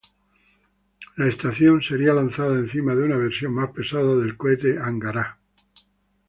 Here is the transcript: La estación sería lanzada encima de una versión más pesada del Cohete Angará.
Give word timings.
La 1.15 1.27
estación 1.27 1.83
sería 1.83 2.11
lanzada 2.11 2.57
encima 2.57 2.95
de 2.95 3.03
una 3.03 3.17
versión 3.17 3.53
más 3.53 3.69
pesada 3.69 4.15
del 4.15 4.35
Cohete 4.35 4.79
Angará. 4.81 5.37